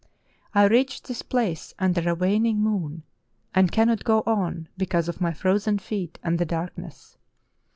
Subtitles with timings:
[0.55, 3.03] I reached this place under a waning moon,
[3.53, 7.19] and cannot go on because of my frozen feet and the darkness.